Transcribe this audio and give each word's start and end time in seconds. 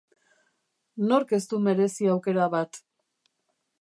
Nork 1.11 1.33
ez 1.39 1.41
du 1.51 1.59
merezi 1.67 2.11
aukera 2.15 2.49
bat? 2.57 2.81